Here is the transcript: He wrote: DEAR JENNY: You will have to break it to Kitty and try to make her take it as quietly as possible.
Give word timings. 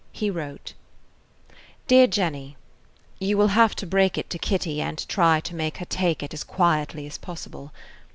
He 0.11 0.31
wrote: 0.31 0.73
DEAR 1.85 2.07
JENNY: 2.07 2.57
You 3.19 3.37
will 3.37 3.49
have 3.49 3.75
to 3.75 3.85
break 3.85 4.17
it 4.17 4.31
to 4.31 4.39
Kitty 4.39 4.81
and 4.81 5.07
try 5.07 5.39
to 5.41 5.53
make 5.53 5.77
her 5.77 5.85
take 5.85 6.23
it 6.23 6.33
as 6.33 6.43
quietly 6.43 7.05
as 7.05 7.19
possible. 7.19 7.71